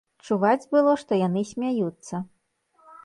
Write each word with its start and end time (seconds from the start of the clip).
Чуваць 0.27 0.69
было, 0.71 0.95
што 1.01 1.19
яны 1.27 1.41
смяюцца. 1.53 2.25